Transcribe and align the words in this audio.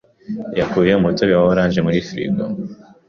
yakuye 0.59 0.91
umutobe 0.95 1.33
wa 1.35 1.47
orange 1.51 1.79
muri 1.85 2.05
firigo. 2.07 2.43